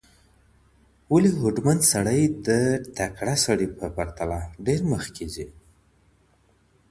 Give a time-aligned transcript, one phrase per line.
[1.13, 2.49] ولي هوډمن سړی د
[2.97, 5.47] تکړه سړي په پرتله ډېر مخکي ځي؟